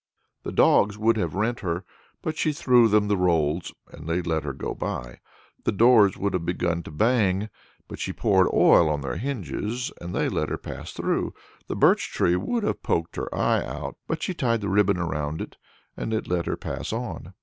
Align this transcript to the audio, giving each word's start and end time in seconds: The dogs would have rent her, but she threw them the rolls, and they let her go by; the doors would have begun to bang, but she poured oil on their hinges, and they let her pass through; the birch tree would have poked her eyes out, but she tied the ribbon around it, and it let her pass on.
The 0.41 0.51
dogs 0.51 0.97
would 0.97 1.15
have 1.17 1.35
rent 1.35 1.59
her, 1.59 1.85
but 2.23 2.35
she 2.35 2.53
threw 2.53 2.87
them 2.87 3.07
the 3.07 3.15
rolls, 3.15 3.71
and 3.87 4.09
they 4.09 4.23
let 4.23 4.41
her 4.43 4.51
go 4.51 4.73
by; 4.73 5.19
the 5.63 5.71
doors 5.71 6.17
would 6.17 6.33
have 6.33 6.43
begun 6.43 6.81
to 6.81 6.91
bang, 6.91 7.51
but 7.87 7.99
she 7.99 8.11
poured 8.11 8.47
oil 8.51 8.89
on 8.89 9.01
their 9.01 9.17
hinges, 9.17 9.91
and 10.01 10.15
they 10.15 10.27
let 10.27 10.49
her 10.49 10.57
pass 10.57 10.91
through; 10.91 11.35
the 11.67 11.75
birch 11.75 12.11
tree 12.11 12.35
would 12.35 12.63
have 12.63 12.81
poked 12.81 13.15
her 13.15 13.29
eyes 13.35 13.65
out, 13.65 13.95
but 14.07 14.23
she 14.23 14.33
tied 14.33 14.61
the 14.61 14.69
ribbon 14.69 14.97
around 14.97 15.39
it, 15.39 15.57
and 15.95 16.15
it 16.15 16.27
let 16.27 16.47
her 16.47 16.57
pass 16.57 16.91
on. 16.91 17.35